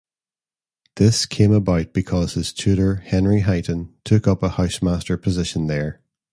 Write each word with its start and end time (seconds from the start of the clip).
This 0.95 1.27
came 1.27 1.51
about 1.51 1.93
because 1.93 2.33
his 2.33 2.53
tutor 2.53 2.95
Henry 2.95 3.41
Highton 3.41 3.93
took 4.03 4.27
up 4.27 4.41
a 4.41 4.49
housemaster 4.49 5.15
position 5.15 5.67
there. 5.67 6.01